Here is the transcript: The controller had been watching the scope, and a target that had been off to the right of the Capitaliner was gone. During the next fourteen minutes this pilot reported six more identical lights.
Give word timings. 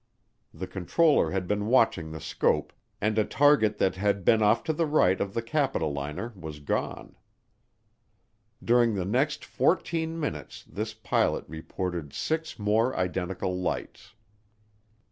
The 0.51 0.65
controller 0.65 1.29
had 1.29 1.47
been 1.47 1.67
watching 1.67 2.11
the 2.11 2.19
scope, 2.19 2.73
and 2.99 3.19
a 3.19 3.23
target 3.23 3.77
that 3.77 3.97
had 3.97 4.25
been 4.25 4.41
off 4.41 4.63
to 4.63 4.73
the 4.73 4.87
right 4.87 5.21
of 5.21 5.35
the 5.35 5.43
Capitaliner 5.43 6.35
was 6.35 6.59
gone. 6.59 7.15
During 8.63 8.95
the 8.95 9.05
next 9.05 9.45
fourteen 9.45 10.19
minutes 10.19 10.63
this 10.63 10.95
pilot 10.95 11.45
reported 11.47 12.13
six 12.13 12.57
more 12.57 12.97
identical 12.97 13.55
lights. 13.61 14.15